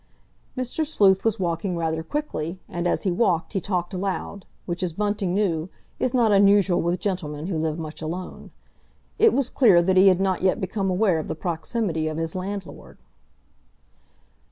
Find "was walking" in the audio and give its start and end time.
1.23-1.77